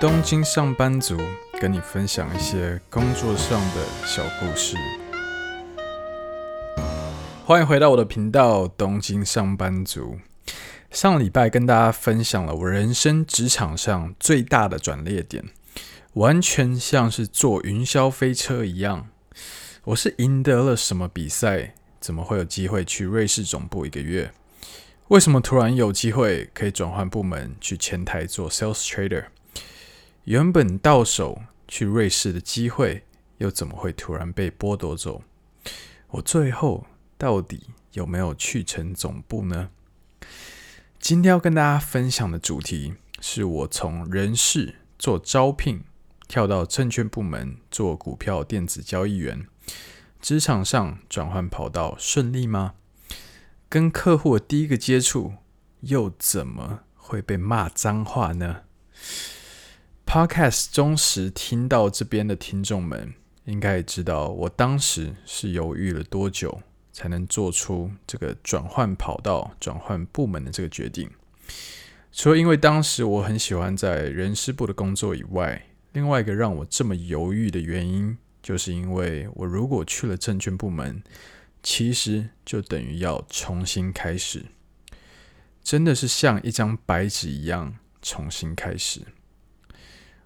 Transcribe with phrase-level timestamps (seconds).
[0.00, 1.16] 东京上班族
[1.60, 4.76] 跟你分享一些工作上的小故事。
[7.44, 10.16] 欢迎回到我的频道《东京上班族》。
[10.92, 15.44] 上礼拜跟大家分享了我人生职场上最大的转捩点，
[16.12, 19.08] 完全像是坐云霄飞车一样。
[19.82, 21.74] 我是赢得了什么比赛？
[21.98, 24.30] 怎么会有机会去瑞士总部一个月？
[25.08, 29.24] 为什么突然有机会可以转换部门去前台做 Sales Trader？
[30.28, 33.02] 原本到手去瑞士的机会，
[33.38, 35.22] 又怎么会突然被剥夺走？
[36.08, 36.86] 我最后
[37.16, 39.70] 到底有没有去成总部呢？
[41.00, 45.82] 今天要跟大家分享的主题，是我从人事做招聘，
[46.28, 49.46] 跳到证券部门做股票电子交易员，
[50.20, 52.74] 职场上转换跑道顺利吗？
[53.70, 55.36] 跟客户的第一个接触，
[55.80, 58.64] 又怎么会被骂脏话呢
[60.08, 63.12] ？Podcast 忠实听到这边的听众们，
[63.44, 66.62] 应该也知道我当时是犹豫了多久，
[66.94, 71.10] 才能做出这个转换跑道、转换部门的这个决定。
[72.10, 81.02] 除了因为当时我很喜欢在人事部的工作以外，另外一个让我这么犹豫的原因，就是因为我如果去了证券部门，
[81.62, 84.46] 其实就等于要重新开始，
[85.62, 89.02] 真的是像一张白纸一样重新开始。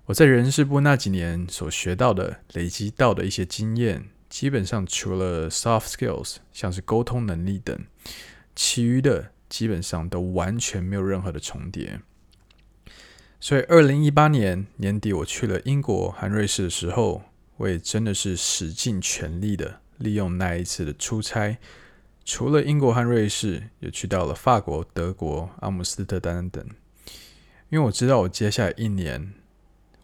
[0.07, 7.79] 我在人事部那几年所学到的、累积到的一些经验，基本上除了 soft skills，像是沟通能力等，
[8.57, 12.01] 其余的基本上都完全没有任何的重叠。
[13.39, 17.23] 所以，二零一八年年底我去了英国和瑞士的时候，
[17.59, 21.59] 我也真的是使尽全力的利用那一次的出差，
[22.25, 26.67] 除了英国和瑞士，也去到了法国、德国、阿姆斯特丹等，
[27.71, 29.35] 因为我知道我接下来一年。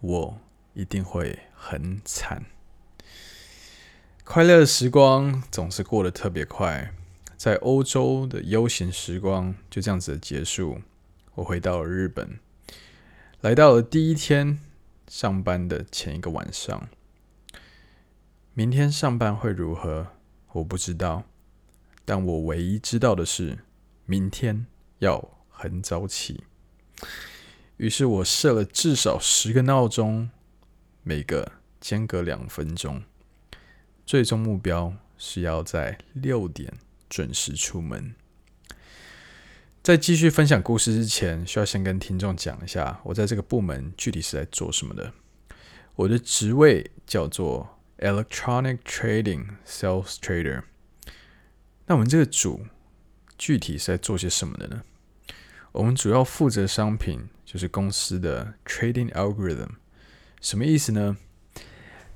[0.00, 0.40] 我
[0.74, 2.44] 一定会很惨。
[4.24, 6.92] 快乐的时光总是过得特别快，
[7.36, 10.80] 在欧洲的悠闲时光就这样子的结束。
[11.34, 12.38] 我回到了日本，
[13.40, 14.60] 来到了第一天
[15.08, 16.88] 上班的前一个晚上。
[18.52, 20.08] 明天上班会如何？
[20.52, 21.24] 我不知道，
[22.04, 23.58] 但我唯一知道的是，
[24.04, 24.66] 明天
[24.98, 26.44] 要很早起。
[27.78, 30.30] 于是我设了至少十个闹钟，
[31.04, 33.02] 每个间隔两分钟。
[34.04, 36.72] 最终目标是要在六点
[37.08, 38.14] 准时出门。
[39.80, 45.12] 在继续分享故事之前，需要先跟听众讲一下，我在这个部门具体是在做什么的。
[45.94, 50.64] 我的职位叫做 Electronic Trading Sales Trader。
[51.86, 52.66] 那我们这个组
[53.38, 54.82] 具体是在做些什么的呢？
[55.72, 57.28] 我们主要负责商品。
[57.48, 59.70] 就是公司的 trading algorithm，
[60.42, 61.16] 什么意思呢？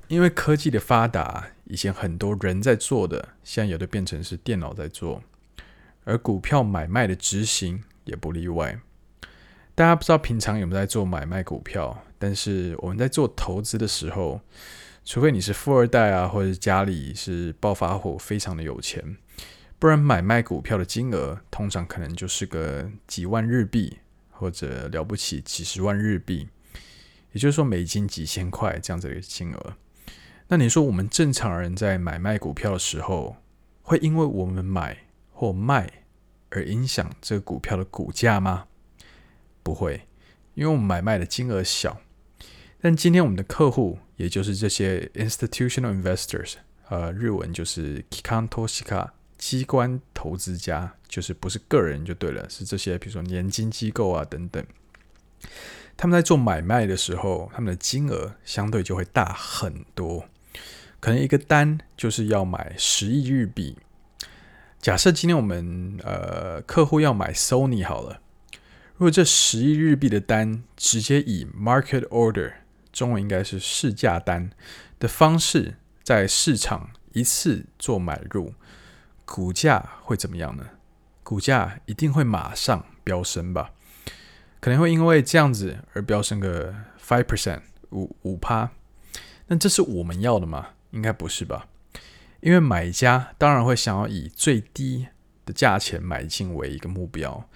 [0.07, 5.23] 因为科技的发达，以前很多人在做的，现在有的变成是电脑在做，
[6.03, 8.79] 而股票买卖的执行也不例外。
[9.73, 14.39] 大家不知道平常有没有在做买卖股票，但是我们在做投资的时候，
[15.03, 19.17] 除非你是富二代啊，或者家里是暴发户，非常的有钱，
[19.79, 23.97] 不然买卖股票的金额通常可能就是个几万日币。
[24.35, 26.49] 或者了不起几十万日币，
[27.31, 29.77] 也就是说美金几千块这样子的金额。
[30.49, 33.37] 那你说我们正常人在买卖股票的时候，
[33.83, 34.97] 会因为我们买
[35.31, 36.03] 或卖
[36.49, 38.65] 而影响这个股票的股价吗？
[39.61, 40.09] 不会，
[40.55, 42.01] 因为我们买卖的金额小。
[42.81, 46.55] 但今天我们的客户，也就是这些 institutional investors，
[46.89, 49.11] 呃，日文就是 kikan toshika。
[49.45, 54.65] 机关投资家就是不是个人就对了，是这些比如说年金机构啊等等，
[55.97, 60.29] 他们在做买卖的时候，他们的金额相对就会大很多，
[61.01, 63.75] 可能一个单就是要买十亿日币。
[64.79, 68.21] 假设今天我们呃客户要买 Sony 好了，
[68.93, 72.53] 如果这十亿日币的单直接以 market order
[72.93, 74.51] 中文应该是市价单
[74.99, 78.53] 的方式在市场一次做买入。
[79.25, 80.65] 股价会怎么样呢？
[81.23, 83.71] 股价一定会马上飙升吧？
[84.59, 87.61] 可能会因为这样子而飙升个 five percent
[87.91, 88.71] 五五趴。
[89.47, 90.69] 那这是我们要的吗？
[90.91, 91.67] 应该不是吧？
[92.41, 95.07] 因为买家当然会想要以最低
[95.45, 97.49] 的价钱买进为一个目标，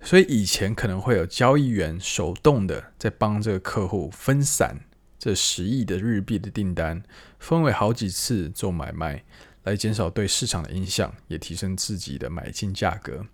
[0.00, 4.80] 所以以前可能会有交易员手动的在帮这个客户分散
[5.18, 7.02] 这十亿的日币的订单，
[7.38, 9.24] 分为好几次做买卖。
[9.64, 13.26] 来减少对市场的影响，也提升自己的买进价格。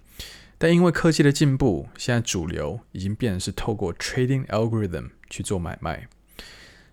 [0.58, 6.08] 但因为科技的进步，现在主流已经变成是透过 trading algorithm 去做买卖。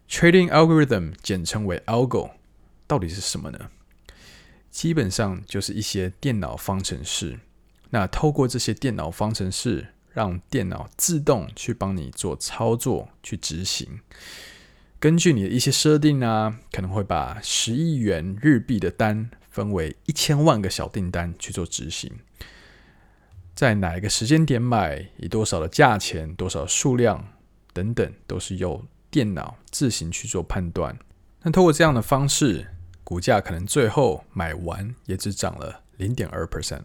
[0.07, 2.31] Trading algorithm 简称为 algo，
[2.85, 3.71] 到底是什么呢？
[4.69, 7.39] 基本上就是一些电脑方程式。
[7.89, 13.99] 那透过这些电脑方程式，让电脑自动去帮你做操作、去执行。
[15.05, 22.11] 根据你的一些设定啊，可能会把十亿元日币的单分为一千万个小订单去做执行。
[23.53, 27.23] 在哪一个时间点买，以多少的价钱、多少数量
[27.71, 30.97] 等等，都是由电脑自行去做判断。
[31.43, 32.65] 那透过这样的方式，
[33.03, 36.81] 股价可能最后买完也只涨了零点二 percent。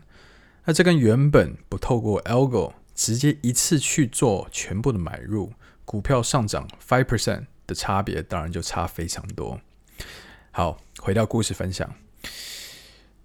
[0.67, 5.55] 那这跟原本不透过 algo 直接一次去做全部的买入，
[5.87, 9.61] 股票上涨 five percent 的差别，当然就差非常多。
[10.51, 11.95] 好，回到故事分享。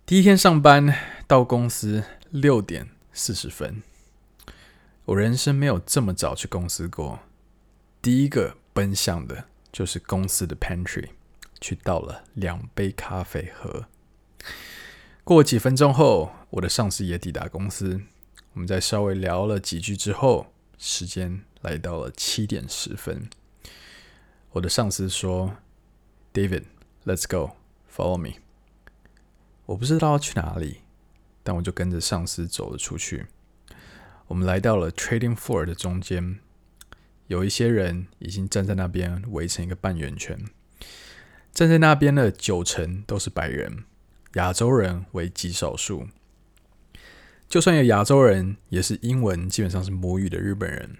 [0.05, 0.95] 第一天上班
[1.25, 3.81] 到公司六点四十分，
[5.05, 7.21] 我人生没有这么早去公司过。
[8.03, 11.09] 第一个奔向的就是公司的 pantry，
[11.59, 13.87] 去倒了两杯咖啡喝。
[15.23, 18.01] 过几分钟后，我的上司也抵达公司。
[18.53, 23.27] 我们在稍微聊了几句之后，时间来到了七点十分。
[24.55, 25.57] 我的上司说
[26.33, 28.35] ：“David，let's go，follow me。”
[29.67, 30.77] 我不知道要去哪里。
[31.43, 33.27] 但我就跟着上司走了出去。
[34.27, 36.39] 我们来到了 trading floor 的中间，
[37.27, 40.39] 有一些人已经站在那边围成一个半圆圈。
[41.53, 43.83] 站在那边的九成都是白人，
[44.35, 46.07] 亚洲人为极少数。
[47.49, 50.97] 就算有亚洲人，也是英文基本上是母语的日本人。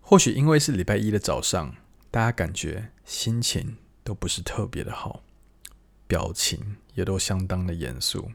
[0.00, 1.76] 或许因为是礼拜一的早上，
[2.11, 5.23] 大家感觉心情都不是特别的好，
[6.07, 8.31] 表情也都相当的严肃。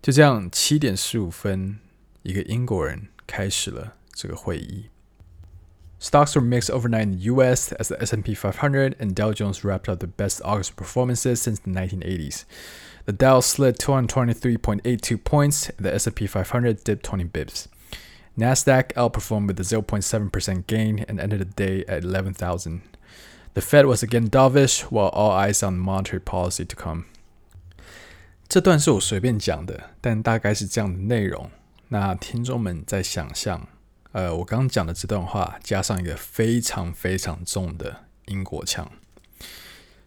[0.00, 1.78] 就这样，七点十五分，
[2.22, 4.86] 一个英国人开始了这个会议。
[6.00, 7.72] Stocks were mixed overnight in the U.S.
[7.72, 11.72] as the S&P 500 and Dow Jones wrapped up the best August performances since the
[11.72, 12.44] 1980s.
[13.04, 17.66] The Dow slid 223.82 points, the S&P 500 dipped 20 bips.
[18.36, 22.80] Nasdaq outperformed with a 0.7% gain and ended the day at 11,000.
[23.54, 27.04] The Fed was again dovish, while all eyes on monetary policy to come.
[28.48, 31.50] 这段是我随便讲的，但大概是这样的内容。
[31.88, 33.66] 那听众们在想象，
[34.12, 38.90] 呃，我刚刚讲的这段话加上一个非常非常重的英国腔，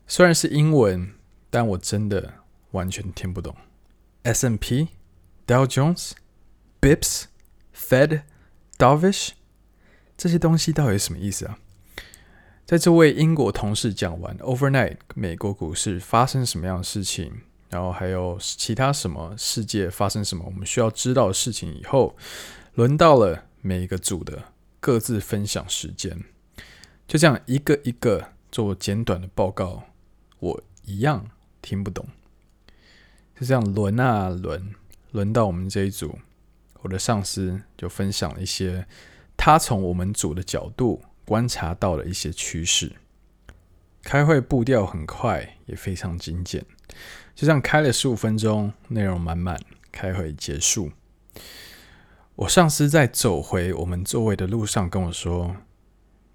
[0.08, 1.13] 虽然是英文，
[1.50, 2.36] 但我真的
[2.72, 3.56] 完全听不懂。
[4.24, 7.25] S&P、Dow Jones、Bips、
[7.76, 8.23] Fed、
[8.78, 9.31] Dovish
[10.17, 11.58] 这些东西到底什么意思啊？
[12.64, 17.43] 在这位英国同事讲完 Overnight 美国股市发生什么样的事情？
[17.69, 22.17] 然后还有其他什么世界发生什么我们需要知道的事情以后，
[22.75, 26.25] 轮到了每一个组的各自分享时间，
[27.06, 29.84] 就这样一个一个做简短的报告，
[30.38, 31.28] 我一样
[31.61, 32.06] 听不懂。
[33.38, 34.75] 就这样轮啊轮，
[35.11, 36.19] 轮到我们这一组，
[36.87, 38.87] 我的上司就分享了一些
[39.37, 42.93] 他从我们组的角度观察到的一些趋势。
[44.05, 46.65] 开会步调很快，也非常精简。
[47.35, 49.61] 就这样开了十五分钟，内容满满。
[49.91, 50.93] 开会结束，
[52.35, 55.57] 我上司在走回我们座位的路上跟我说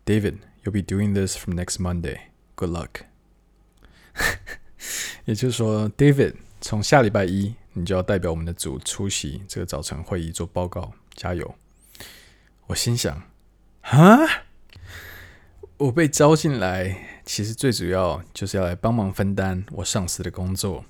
[0.03, 2.17] ：“David, you'll be doing this from next Monday.
[2.55, 3.05] Good luck。
[5.25, 11.55] ”也就是说，David，从下礼拜一你就要代表我们的组出席这个早晨会议做报告，加油！
[12.67, 13.23] 我心想：
[13.81, 14.43] 哈，
[15.77, 20.85] 我被招进来，其实最主要就是要来帮忙分担我上司的工作。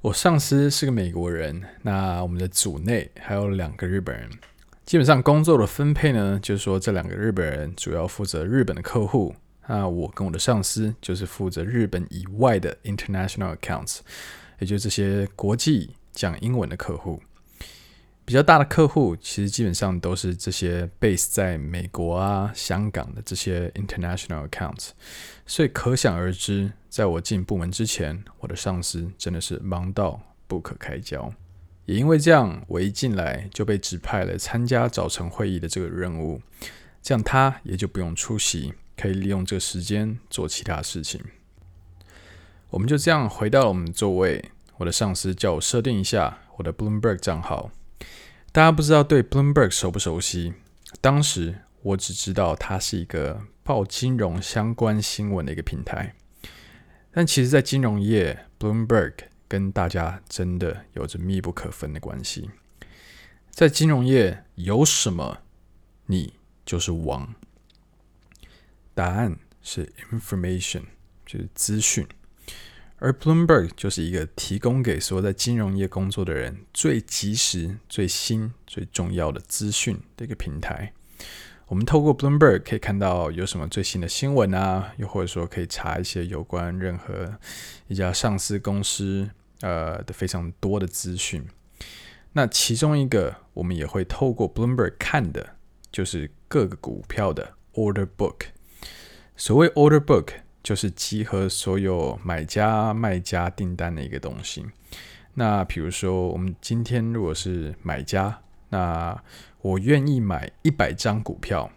[0.00, 4.28] 我上司是个美国人，那我们的组内还有两个日本人。
[4.84, 9.34] 基本上工作的分配呢，就是说这两个日本人主要负责日本的客户，
[9.66, 14.00] 那我跟我的上司就是负责日本以外的 international accounts，
[14.64, 17.20] 也就这些国际讲英文的客户。
[18.24, 24.92] 比较大的客户其实基本上都是这些 base 在美国啊、香港的这些 international accounts，
[25.44, 26.72] 所以可想而知。
[26.88, 31.30] 在我进部门之前，我的上司真的是忙到不可开交。
[31.84, 36.40] 也因为这样，我一进来就被指派了参加早晨会议的这个任务，
[37.02, 41.20] 这样他也就不用出席，可以利用这个时间做其他事情。
[42.70, 44.50] 我们就这样回到了我们座位。
[44.78, 47.70] 我的上司叫我设定一下我的 Bloomberg 账号。
[48.52, 50.54] 大家不知道对 Bloomberg 熟不熟悉？
[51.00, 56.14] 当时我只知道它是一个报金融相关新闻的一个平台。
[57.10, 59.14] 但其实，在金融业，Bloomberg
[59.46, 62.50] 跟大家真的有着密不可分的关系。
[63.50, 65.38] 在金融业，有什么
[66.06, 66.34] 你
[66.66, 67.34] 就是王。
[68.94, 70.82] 答案是 information，
[71.24, 72.06] 就是资讯。
[73.04, 80.94] 而 Bloomberg 就是一个提供给所有在金融业工作的人最及时、最新、最重要的资讯的一个平台。
[81.66, 87.38] 我们透过 Bloomberg 可以看到有什么最新的新闻啊，又或者说可以查一些有关任何
[87.88, 89.28] 一家上市公司
[89.60, 91.46] 呃的非常多的资讯。
[92.32, 95.56] 那其中一个我们也会透过 Bloomberg 看的，
[95.92, 98.46] 就是各个股票的 Order Book。
[99.36, 100.28] 所谓 Order Book，
[100.64, 104.64] 就是集合所有买家、卖家订单的一个东西。
[105.34, 108.40] 那比如说，我们今天如果是买家，
[108.70, 109.22] 那
[109.60, 111.70] 我愿意买一百张股票，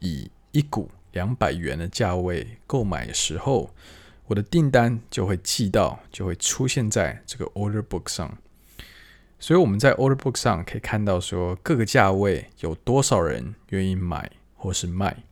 [0.00, 3.70] 以一股两百元的价位购买的时候，
[4.26, 8.36] 我的订单就会寄到，就会出现在这个 Order Book 上。
[9.38, 15.22] 所以我们在 Order Book 上可以看到说各个价位有多少人愿意买或是卖。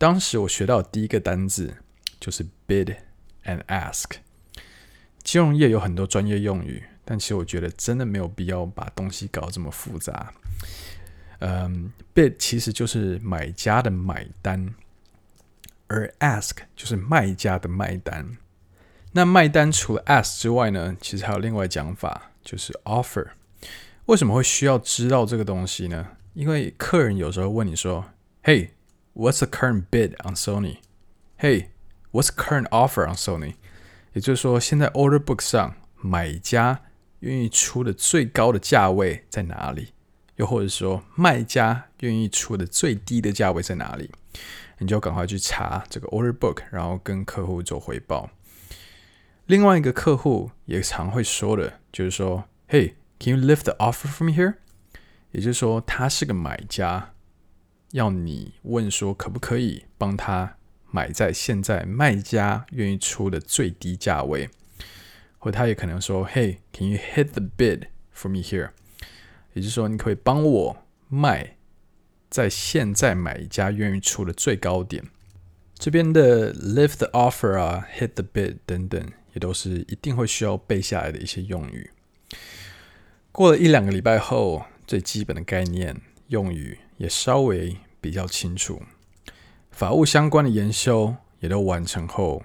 [0.00, 1.76] 当时我学到第一个单字
[2.18, 2.96] 就是 Bid
[3.44, 4.12] and Ask。
[5.22, 10.32] 金融业有很多专业用语，但其实我觉得真的没有必要把东西搞这么复杂。
[11.40, 14.74] 嗯，Bid 其实就是买家的买单，
[15.86, 18.38] 而 Ask 就是卖家的卖单。
[19.12, 22.30] 那卖单除了 Ask 之外呢，其实还有另外讲法。
[22.42, 23.26] 就是 offer，
[24.06, 26.16] 为什么会需要知道这个东西呢？
[26.32, 28.02] 因为客人有时候问你说
[28.42, 28.70] 嘿
[29.14, 33.54] What's the current bid on Sony？”“Hey，what's the current offer on Sony？”
[34.12, 36.82] 也就是说，现在 order book 上买家
[37.20, 39.92] 愿意出的最高的价位在哪里？
[40.36, 44.10] 又或者说，卖家愿意出的最低的价位在哪里？
[44.78, 48.30] 你就要赶快去查这个 order book，然后跟客户做回报。
[49.46, 54.54] 另外一个客户也常会说的，就是说，Hey，can you lift the offer from here？
[55.32, 57.12] 也就是说，他是个买家，
[57.92, 60.56] 要你问说可不可以帮他
[60.90, 64.48] 买在现在卖家愿意出的最低价位，
[65.38, 68.70] 或他也可能说，Hey，can you hit the bid for me here？
[69.54, 70.76] 也就是说，你可以帮我
[71.08, 71.56] 卖
[72.28, 75.04] 在现在买家愿意出的最高点。
[75.74, 79.12] 这边的 lift the offer 啊，hit the bid 等等。
[79.32, 81.88] 也都是一定会需要背下来的一些用语。
[83.30, 88.82] 过了一两个礼拜后，最基本的概念用语也稍微比较清楚。
[89.70, 92.44] 法务相关的研修也都完成后，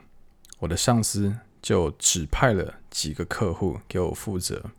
[0.60, 4.72] 我的上司就指派了几个客户给我负责。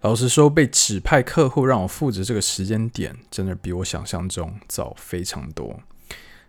[0.00, 5.78] 老实说，被指派客户让我负责这个时间点，真的比我想象中早非常多。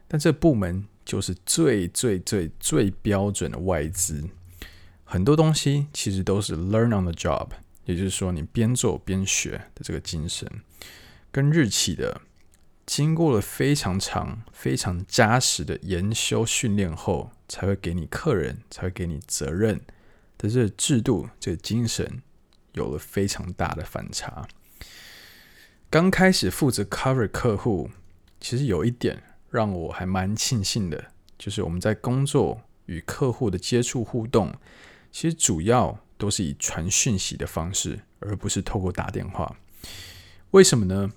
[0.08, 4.24] 但这部门就是最最最最标准的外资。
[5.04, 7.50] 很多东西其实都是 learn on the job，
[7.84, 10.50] 也就是说你边做边学的这个精神，
[11.32, 12.22] 跟日企的
[12.86, 19.80] 经过了非常长、非常扎实的研修训练后，才会给你客人，才会给你责任
[20.38, 22.22] 的这个制度、这个精神，
[22.74, 24.48] 有了非常大的反差。
[25.90, 27.90] 刚开始负责 cover 客户，
[28.40, 34.54] 其实有一点让我还蛮庆幸的，就是我们在工作与客户的接触互动。
[35.12, 39.58] 其实主要都是以传讯息的方式，而不是透过打电话。
[40.52, 41.12] 为什么呢？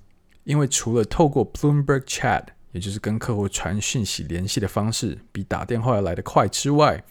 [0.44, 7.04] 因为除了透过 Bloomberg Chat，也就是跟客户传讯息联系的方式比打电话要来得快之外，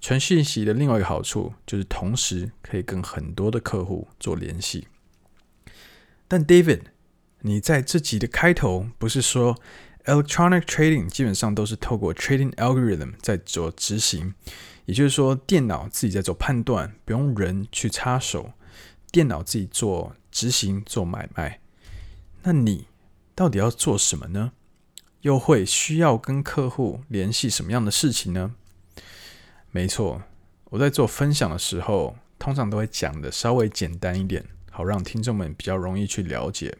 [0.00, 4.88] 传讯息的另外一个好处就是同时可以跟很多的客户做联系。
[6.26, 6.82] 但 David，
[7.40, 9.56] 你在这集的开头不是说
[10.04, 14.34] Electronic Trading 基本上都是透过 Trading Algorithm 在做执行？
[14.86, 18.52] 也就是说，电脑自己在做判断，不用人去插手，
[19.12, 21.60] 电脑自己做执行、做买卖。
[22.42, 22.86] 那你
[23.34, 24.52] 到底要做什么呢？
[25.22, 28.54] 又会需要跟客户联系什么样的事情呢？
[29.70, 30.22] 没错，
[30.70, 36.76] 我在做分享的时候，通常都会讲的稍微简单一点，好让听众们比较容易去了解。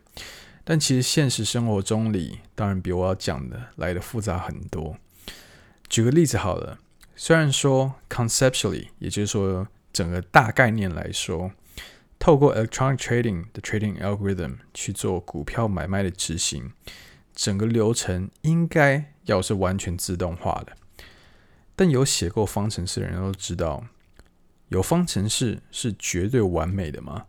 [0.65, 4.97] 但其实现实生活中里，当然比我要讲的来的复杂很多。
[5.89, 6.79] 举个例子好了。
[7.17, 11.51] 虽然说 conceptually，也就是说整个大概念来说，
[12.21, 16.71] 透过 electronic trading 的 trading algorithm 去做股票买卖的执行，
[17.35, 20.77] 整个流程应该要是完全自动化的。
[21.75, 23.87] 但有写过方程式的人都知道，
[24.69, 27.25] 有方程式是绝对完美的吗？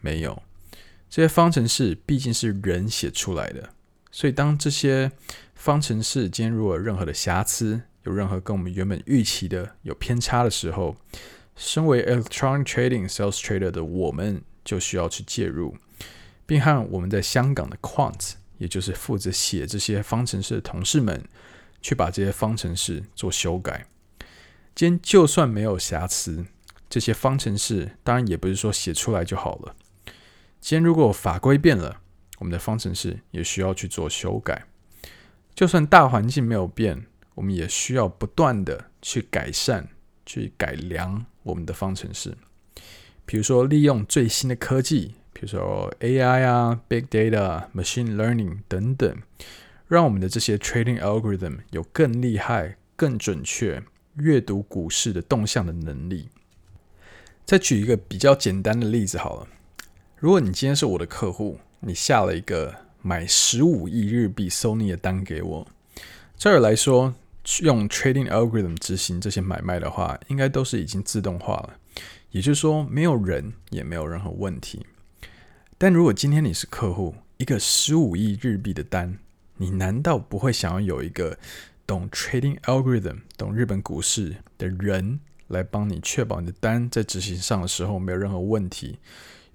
[0.00, 0.40] 没有，
[1.10, 3.70] 这些方程式毕竟是人写出来的，
[4.12, 5.10] 所以当这些
[5.56, 10.94] 方程式今天如果有任何的瑕疵，有任何跟我们原本预期的有偏差的时候，
[11.56, 15.76] 身为 electronic trading sales trader 的我们就需要去介入，
[16.46, 21.24] 并和我们在香港的 quant，也就是负责写这些方程式的同事们，
[21.80, 23.86] 去把这些方程式做修改。
[24.74, 26.44] 今天就算没有瑕疵，
[26.90, 29.76] 这些方程式当然也不是说写出来就好了。
[30.60, 32.00] 今天如果法规变了，
[32.38, 34.64] 我们的方程式也需要去做修改。
[35.54, 37.06] 就算大环境没有变，
[37.36, 39.88] 我们也需要不断的去改善、
[40.26, 42.36] 去改良我们的方程式。
[43.24, 49.16] 比如说，利用最新的科技，比如说 AI 啊、Big Data、Machine Learning 等等，
[49.86, 53.82] 让我们的这些 Trading Algorithm 有更厉害、更准确。
[54.18, 56.28] 阅读股市的动向的能力。
[57.44, 59.48] 再举一个比较简单的例子好了，
[60.20, 62.72] 如果你今天是我的客户，你下了一个
[63.02, 65.66] 买十五亿日币 Sony 的单给我，
[66.36, 67.12] 这儿来说，
[67.60, 71.74] 用 Trading Algorithm 执行这些买卖的话，应该都是已经自动化了，
[72.30, 74.86] 也就是说，没有人也没有任何问题。
[75.76, 79.18] 但如果今天你是客户，一个十五亿日币的单，
[79.56, 81.36] 你难道不会想要有一个
[81.86, 88.98] 懂 trading algorithm、懂日本股市的人来帮你确保你的单在执行上的时候没有任何问题，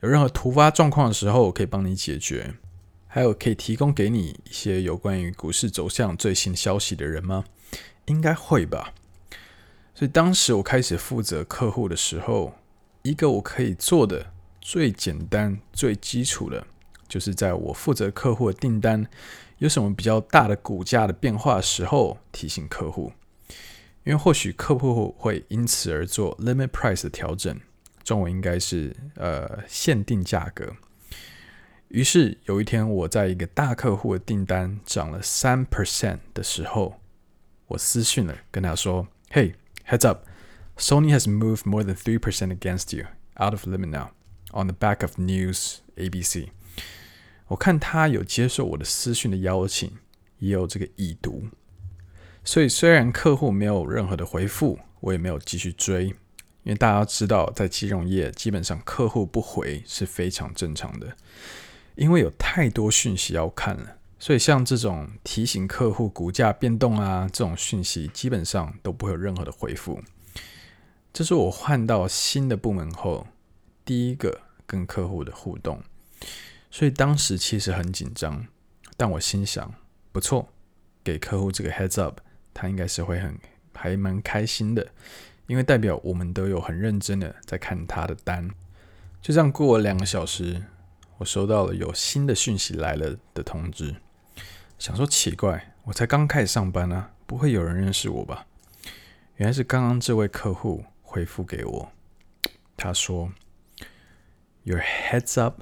[0.02, 2.54] 有任何突发状况的时候我可以帮你解决，
[3.08, 7.46] 还有可以提供给你一些有关于股市走向最新消息的人吗？
[8.10, 8.94] 应该会吧。
[9.96, 12.56] 所以当时我开始负责客户的时候，
[13.04, 16.66] 一个我可以做的最简单、最基础的，
[17.08, 19.08] 就是在我负责客户的订单。
[19.58, 23.12] 有什么比较大的股价的变化时候，提醒客户，
[24.06, 27.60] 因为或许客户会因此而做 limit price 的调整，
[28.06, 30.74] 中文应该是呃限定价格。
[31.90, 36.96] 于是有一天，我在一个大客户的订单涨了三 percent 的时候，
[37.70, 39.54] 我私讯了跟他说：“Hey,
[39.88, 40.26] heads up,
[40.78, 44.10] Sony has moved more than three percent against you, out of limit now,
[44.52, 46.50] on the back of news ABC。”
[47.50, 49.98] 我看他有接受我的私讯的邀请，
[50.38, 51.50] 也有这个已读，
[52.44, 56.06] 所以虽然客户没有任何的回复，我也没有继续追，
[56.64, 61.16] 因为大家知道，在金融业基本上客户不回是非常正常的，
[61.96, 70.02] 因为有太多讯息要看了，所以像这种提醒客户股价变动啊这种讯息，基本上都不会有任何的回复。
[71.14, 73.26] 这是我换到新的部门后
[73.84, 75.82] 第一个跟客户的互动。
[76.70, 78.46] 所以当时其实很紧张，
[78.96, 79.74] 但我心想，
[80.12, 80.50] 不错，
[81.04, 82.20] 给客户这个 heads up，
[82.54, 83.36] 他应该是会很
[83.74, 84.86] 还蛮开心的，
[85.48, 88.48] 因为代表我们都有很认真的在看他的单。
[89.22, 90.62] 就这样过了两个小时，
[91.18, 93.96] 我收到了有新的讯息来了的通知，
[94.80, 98.48] 想说奇怪，我才刚开始上班啊，不会有人认识我吧？
[99.36, 101.92] 原来是刚刚这位客户回复给我，
[102.76, 103.32] 他说
[104.64, 105.62] ，Your heads up。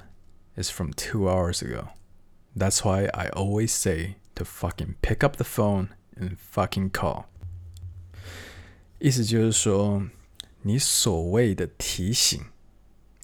[0.60, 1.90] is from two hours ago.
[2.56, 7.26] That's why I always say to fucking pick up the phone and fucking call.
[8.98, 10.02] 意思就是说，
[10.62, 12.46] 你所谓的提醒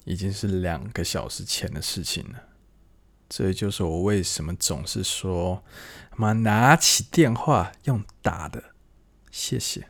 [0.04, 2.53] 已经是两个小时前的事情了。
[3.28, 5.62] 这就是我为什么总是说，
[6.16, 8.62] 妈拿起电话用打的。
[9.30, 9.86] 谢谢，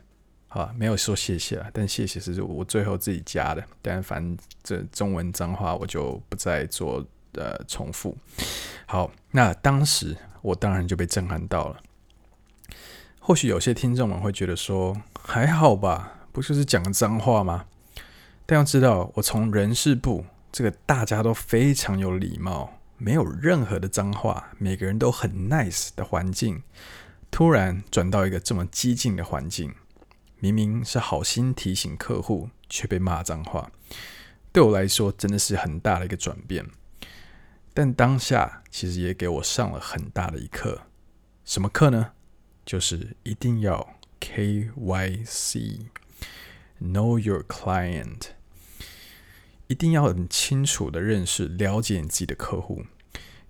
[0.47, 3.63] 好，没有说谢谢啊，但谢谢是我最后自己加的。
[3.81, 7.05] 但反正这中文脏话我就不再做。
[7.37, 8.17] 呃重复，
[8.85, 11.81] 好，那当时我当然就被震撼到了。
[13.19, 17.65] 或许有些听众们会觉得说，还好吧，不就是讲个脏话吗？
[18.45, 26.63] 但要知道，我从人事部这个大家都非常有礼貌、没有任何的脏话、每个人都很 nice 的环境，
[27.29, 29.75] 突然转到一个这么激进的环境，
[30.39, 33.71] 明明是好心提醒客户，却被骂脏话，
[34.51, 36.65] 对我来说真的是很大的一个转变。
[37.73, 40.83] 但当下其实也给我上了很大的一课，
[41.43, 42.13] 什么课呢？
[42.65, 45.89] 就是一定要 KYC，Know
[47.19, 48.29] Your Client，
[49.67, 52.83] 一定要很清楚的认识、了解你自己的客户。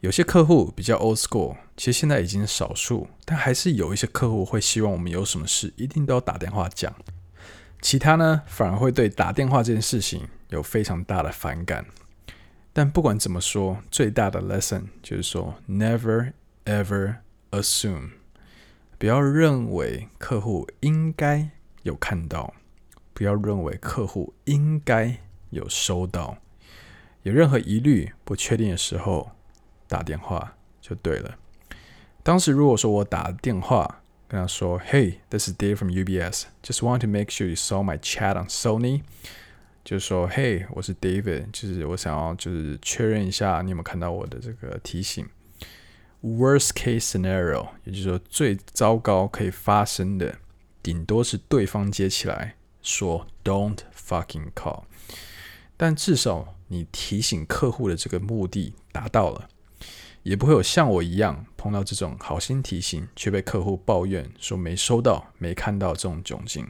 [0.01, 6.93] 有些客户比较 old school，其实现在已经少数，但还是有一些客户会希望我们有什么事一定都要打电话讲。
[7.81, 11.85] 其他呢，反而会对打电话这件事情有非常大的反感。
[12.71, 16.33] 但不管怎么说，最大的 lesson 就是说，never
[16.65, 17.15] ever
[17.51, 18.09] assume，
[18.97, 21.49] 不要认为客户应该
[21.83, 22.53] 有看到，
[23.13, 26.37] 不要认为客户应该有收到，
[27.23, 29.31] 有任何疑虑、不确定的时候，
[29.87, 31.37] 打电话就对了。
[32.23, 39.01] 当时如果说我打电话跟他说，Hey，this is Dave from UBS，just want to make sure you saw my chat on Sony。
[39.83, 45.27] 就是说，嘿，我是 David，就是我想要就是确认一下你有没有看到我的这个提醒。
[46.23, 50.39] worst case scenario，也就是说最糟糕可以发生的，
[50.81, 54.85] 顶多是对方接起来说 "Don't fucking call"，
[55.77, 59.49] 但至少你提醒客户的这个目的达到了，
[60.23, 66.67] 也不会有像我一样碰到这种好心提醒却被客户抱怨说没收到、没看到这种窘境。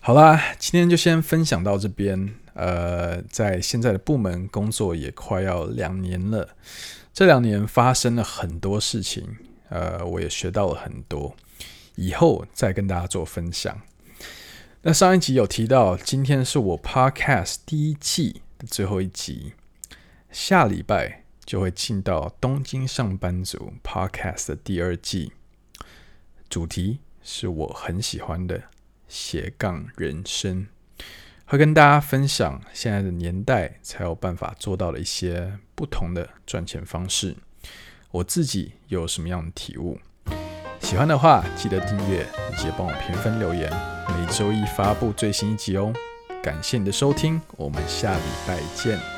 [0.00, 2.34] 好啦，今天就先分享到这边。
[2.54, 6.50] 呃，在现在的部门工作也快要两年了，
[7.12, 9.36] 这两年发生了很多事情，
[9.70, 11.34] 呃，我也学到了很多，
[11.96, 13.76] 以后再跟大家做分享。
[14.86, 19.54] 那上一集有提到，今天是我 Podcast 第一季的最后一集，
[20.30, 25.32] 下礼拜就会进到东京上班族 Podcast 的第二季，
[26.50, 28.64] 主题是我很喜欢的。
[29.08, 30.66] 斜杠人生，
[31.46, 37.34] 会跟大家分享现在的年代才有办法做到的一些不同的赚钱方式。
[38.10, 39.98] 我自己有什么样的体悟？
[40.84, 43.72] 喜欢的话记得订阅，以及帮我评分留言。
[44.06, 45.90] 每周一发布最新一集哦。
[46.42, 49.13] 感谢你的收听，我们下礼拜见。